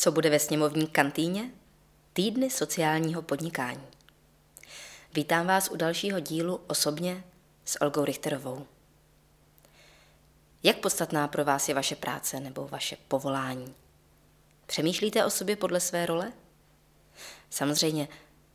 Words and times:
Co 0.00 0.12
bude 0.12 0.30
ve 0.30 0.38
sněmovní 0.38 0.86
kantýně? 0.86 1.50
Týdny 2.12 2.50
sociálního 2.50 3.22
podnikání. 3.22 3.86
Vítám 5.14 5.46
vás 5.46 5.70
u 5.70 5.76
dalšího 5.76 6.20
dílu 6.20 6.60
osobně 6.66 7.24
s 7.64 7.80
Olgou 7.80 8.04
Richterovou. 8.04 8.66
Jak 10.62 10.76
podstatná 10.76 11.28
pro 11.28 11.44
vás 11.44 11.68
je 11.68 11.74
vaše 11.74 11.96
práce 11.96 12.40
nebo 12.40 12.68
vaše 12.68 12.96
povolání? 13.08 13.74
Přemýšlíte 14.66 15.24
o 15.24 15.30
sobě 15.30 15.56
podle 15.56 15.80
své 15.80 16.06
role? 16.06 16.32
Samozřejmě, 17.50 18.08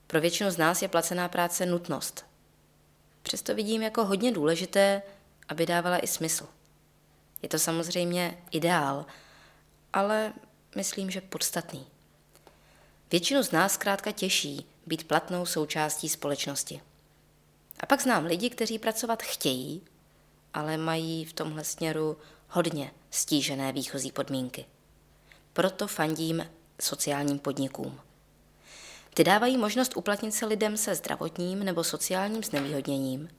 pro 0.08 0.22
většinu 0.22 0.52
z 0.52 0.58
nás 0.58 0.82
je 0.82 0.88
placená 0.88 1.30
práce 1.30 1.66
nutnost. 1.66 2.26
Přesto 3.24 3.56
vidím 3.56 3.82
jako 3.82 4.06
hodně 4.06 4.32
důležité, 4.32 5.02
aby 5.50 5.66
dávala 5.66 6.00
i 6.00 6.08
smysl. 6.08 6.48
Je 7.42 7.50
to 7.50 7.60
samozřejmě 7.60 8.38
ideál, 8.52 9.06
ale 9.94 10.34
myslím, 10.76 11.12
že 11.12 11.22
podstatný. 11.22 11.86
Většinu 13.12 13.44
z 13.44 13.52
nás 13.52 13.74
zkrátka 13.74 14.12
těší 14.12 14.66
být 14.88 15.08
platnou 15.08 15.46
součástí 15.46 16.10
společnosti. 16.10 16.82
A 17.80 17.86
pak 17.86 18.02
znám 18.02 18.26
lidi, 18.26 18.50
kteří 18.50 18.80
pracovat 18.80 19.24
chtějí, 19.24 19.82
ale 20.54 20.78
mají 20.78 21.26
v 21.26 21.34
tomhle 21.34 21.64
směru 21.64 22.18
hodně 22.50 22.92
stížené 23.12 23.72
výchozí 23.72 24.12
podmínky. 24.12 24.66
Proto 25.54 25.88
fandím 25.88 26.50
sociálním 26.82 27.40
podnikům. 27.40 28.00
Ty 29.14 29.24
dávají 29.24 29.58
možnost 29.58 29.98
uplatnit 29.98 30.32
se 30.32 30.46
lidem 30.46 30.78
se 30.78 30.96
zdravotním 30.96 31.64
nebo 31.64 31.84
sociálním 31.84 32.44
znevýhodněním, 32.44 33.30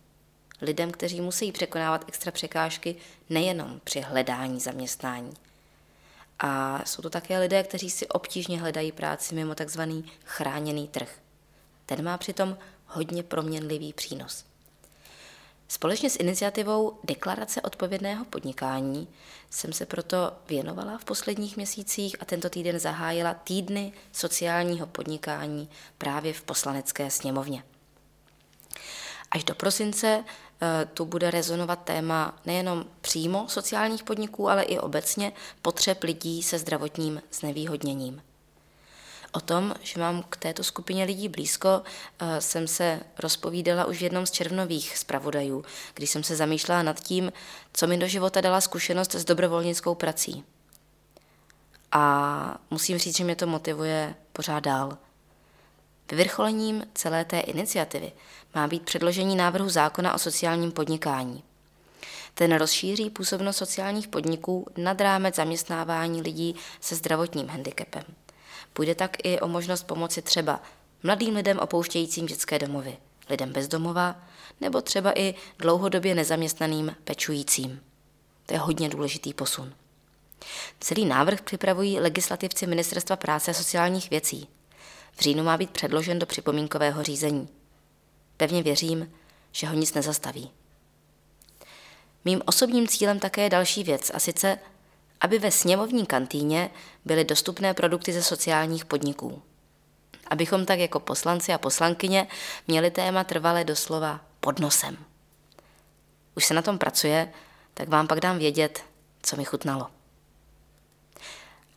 lidem, 0.63 0.91
kteří 0.91 1.21
musí 1.21 1.53
překonávat 1.53 2.05
extra 2.09 2.33
překážky 2.33 2.97
nejenom 3.31 3.81
při 3.85 4.01
hledání 4.01 4.61
zaměstnání, 4.61 5.33
a 6.39 6.83
jsou 6.87 7.03
to 7.03 7.11
také 7.11 7.39
lidé, 7.39 7.63
kteří 7.63 7.91
si 7.91 8.09
obtížně 8.09 8.61
hledají 8.61 8.93
práci 8.93 9.35
mimo 9.35 9.55
takzvaný 9.55 10.05
chráněný 10.25 10.89
trh. 10.89 11.19
Ten 11.87 12.05
má 12.05 12.19
přitom 12.19 12.59
hodně 12.87 13.23
proměnlivý 13.23 13.93
přínos. 13.93 14.45
Společně 15.69 16.11
s 16.11 16.17
iniciativou 16.17 16.99
Deklarace 17.05 17.61
odpovědného 17.63 18.25
podnikání 18.25 19.09
jsem 19.51 19.73
se 19.73 19.87
proto 19.87 20.33
věnovala 20.49 20.99
v 20.99 21.05
posledních 21.05 21.57
měsících 21.57 22.17
a 22.21 22.25
tento 22.25 22.51
týden 22.51 22.79
zahájila 22.79 23.35
týdny 23.35 23.93
sociálního 24.13 24.87
podnikání 24.87 25.69
právě 25.99 26.33
v 26.33 26.43
poslanecké 26.43 27.11
sněmovně. 27.11 27.63
Až 29.35 29.45
do 29.45 29.55
prosince 29.55 30.25
Eh, 30.65 30.87
tu 30.95 31.05
bude 31.05 31.31
rezonovat 31.31 31.85
téma 31.85 32.39
nejenom 32.47 32.85
přímo 33.01 33.45
sociálních 33.49 34.03
podniků, 34.03 34.49
ale 34.51 34.63
i 34.63 34.79
obecně 34.79 35.33
potřeb 35.63 36.03
lidí 36.03 36.43
se 36.43 36.59
zdravotním 36.59 37.23
znevýhodněním. 37.33 38.23
O 39.33 39.41
tom, 39.41 39.75
že 39.83 40.01
mám 40.01 40.23
k 40.29 40.37
této 40.37 40.65
skupině 40.65 41.05
lidí 41.05 41.29
blízko, 41.29 41.83
eh, 42.19 42.41
jsem 42.41 42.69
se 42.69 43.01
rozpovídala 43.19 43.85
už 43.85 43.99
v 43.99 44.03
jednom 44.03 44.27
z 44.27 44.31
červnových 44.31 44.99
zpravodajů, 44.99 45.65
když 45.95 46.11
jsem 46.11 46.25
se 46.25 46.37
zamýšlela 46.37 46.83
nad 46.83 47.01
tím, 47.01 47.33
co 47.73 47.87
mi 47.87 47.99
do 47.99 48.09
života 48.09 48.41
dala 48.41 48.61
zkušenost 48.61 49.15
s 49.15 49.25
dobrovolnickou 49.25 49.95
prací. 49.95 50.45
A 51.93 52.59
musím 52.71 52.99
říct, 52.99 53.17
že 53.17 53.25
mě 53.25 53.37
to 53.37 53.47
motivuje 53.47 54.15
pořád 54.33 54.61
dál. 54.61 54.99
Vyvrcholením 56.11 56.85
celé 56.95 57.25
té 57.25 57.41
iniciativy 57.41 58.13
má 58.55 58.67
být 58.67 58.83
předložení 58.83 59.37
návrhu 59.37 59.69
zákona 59.69 60.15
o 60.15 60.19
sociálním 60.19 60.73
podnikání. 60.73 61.43
Ten 62.35 62.57
rozšíří 62.57 63.11
působnost 63.11 63.57
sociálních 63.57 64.09
podniků 64.09 64.67
nad 64.77 65.01
rámec 65.01 65.37
zaměstnávání 65.37 66.23
lidí 66.23 66.55
se 66.81 66.95
zdravotním 66.95 67.49
handicapem. 67.49 68.05
Půjde 68.73 68.95
tak 68.95 69.17
i 69.25 69.41
o 69.41 69.49
možnost 69.49 69.83
pomoci 69.83 70.23
třeba 70.23 70.61
mladým 71.03 71.37
lidem 71.37 71.59
opouštějícím 71.59 72.27
dětské 72.27 72.59
domovy, 72.59 72.97
lidem 73.31 73.53
bez 73.53 73.69
domova 73.69 74.17
nebo 74.61 74.81
třeba 74.81 75.19
i 75.19 75.35
dlouhodobě 75.59 76.15
nezaměstnaným 76.15 76.97
pečujícím. 77.05 77.81
To 78.47 78.55
je 78.55 78.61
hodně 78.61 78.89
důležitý 78.89 79.35
posun. 79.35 79.75
Celý 80.81 81.05
návrh 81.05 81.43
připravují 81.43 82.01
legislativci 82.01 82.67
Ministerstva 82.67 83.17
práce 83.17 83.51
a 83.51 83.55
sociálních 83.55 84.11
věcí– 84.11 84.49
v 85.17 85.21
říjnu 85.21 85.45
má 85.45 85.57
být 85.57 85.71
předložen 85.71 86.19
do 86.19 86.27
připomínkového 86.27 87.03
řízení. 87.03 87.49
Pevně 88.37 88.63
věřím, 88.63 89.13
že 89.53 89.67
ho 89.67 89.75
nic 89.75 89.95
nezastaví. 89.95 90.51
Mým 92.25 92.43
osobním 92.47 92.89
cílem 92.89 93.21
také 93.21 93.43
je 93.43 93.51
další 93.51 93.85
věc, 93.85 94.11
a 94.15 94.19
sice, 94.19 94.59
aby 95.21 95.39
ve 95.39 95.51
sněmovní 95.51 96.07
kantýně 96.07 96.71
byly 97.05 97.25
dostupné 97.25 97.75
produkty 97.75 98.13
ze 98.13 98.23
sociálních 98.23 98.85
podniků. 98.85 99.43
Abychom 100.27 100.67
tak 100.67 100.79
jako 100.79 101.01
poslanci 101.01 101.53
a 101.53 101.59
poslankyně 101.59 102.27
měli 102.69 102.91
téma 102.91 103.25
trvalé 103.25 103.65
doslova 103.65 104.21
pod 104.41 104.59
nosem. 104.59 104.97
Už 106.35 106.45
se 106.45 106.55
na 106.55 106.63
tom 106.63 106.79
pracuje, 106.79 107.33
tak 107.75 107.89
vám 107.89 108.07
pak 108.07 108.21
dám 108.21 108.39
vědět, 108.39 108.85
co 109.23 109.37
mi 109.37 109.45
chutnalo. 109.45 109.87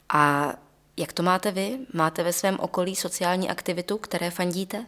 A 0.09 0.53
jak 0.97 1.13
to 1.13 1.23
máte 1.23 1.51
vy? 1.51 1.79
Máte 1.93 2.23
ve 2.23 2.33
svém 2.33 2.59
okolí 2.59 2.95
sociální 2.95 3.49
aktivitu, 3.49 3.97
které 3.97 4.31
fandíte? 4.31 4.85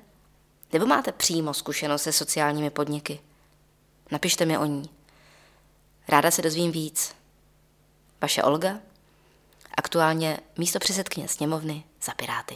Nebo 0.73 0.85
máte 0.85 1.11
přímo 1.11 1.53
zkušenost 1.53 2.03
se 2.03 2.11
sociálními 2.11 2.69
podniky? 2.69 3.19
Napište 4.11 4.45
mi 4.45 4.57
o 4.57 4.65
ní. 4.65 4.89
Ráda 6.07 6.31
se 6.31 6.41
dozvím 6.41 6.71
víc. 6.71 7.15
Vaše 8.21 8.43
Olga, 8.43 8.79
aktuálně 9.77 10.39
místo 10.57 10.79
předsedkyně 10.79 11.27
sněmovny 11.27 11.83
za 12.01 12.13
Piráty. 12.13 12.55